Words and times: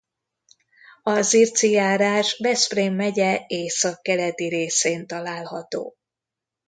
A 1.03 1.21
Zirci 1.21 1.69
járás 1.69 2.37
Veszprém 2.37 2.93
megye 2.93 3.43
északkeleti 3.47 4.47
részén 4.47 5.07
található. 5.07 5.95